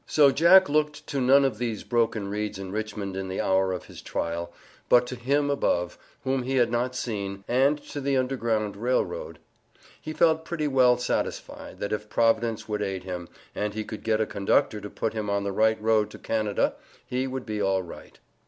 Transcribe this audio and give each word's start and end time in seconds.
So 0.07 0.31
Jack 0.31 0.67
looked 0.67 1.05
to 1.05 1.21
none 1.21 1.45
of 1.45 1.59
these 1.59 1.83
"broken 1.83 2.27
reeds" 2.27 2.57
in 2.57 2.71
Richmond 2.71 3.15
in 3.15 3.27
the 3.27 3.39
hour 3.39 3.71
of 3.71 3.85
his 3.85 4.01
trial, 4.01 4.51
but 4.89 5.05
to 5.05 5.15
Him 5.15 5.51
above, 5.51 5.95
whom 6.23 6.41
he 6.41 6.55
had 6.55 6.71
not 6.71 6.95
seen, 6.95 7.43
and 7.47 7.77
to 7.89 8.01
the 8.01 8.17
Underground 8.17 8.75
Rail 8.77 9.05
Road. 9.05 9.37
He 10.01 10.11
felt 10.11 10.43
pretty 10.43 10.67
well 10.67 10.97
satisfied, 10.97 11.77
that 11.81 11.93
if 11.93 12.09
Providence 12.09 12.67
would 12.67 12.81
aid 12.81 13.03
him, 13.03 13.29
and 13.53 13.75
he 13.75 13.83
could 13.85 14.01
get 14.03 14.19
a 14.19 14.25
conductor 14.25 14.81
to 14.81 14.89
put 14.89 15.13
him 15.13 15.29
on 15.29 15.43
the 15.43 15.51
right 15.51 15.79
road 15.79 16.09
to 16.09 16.17
Canada, 16.17 16.73
he 17.05 17.27
would 17.27 17.45
be 17.45 17.61
all 17.61 17.83
right. 17.83 18.17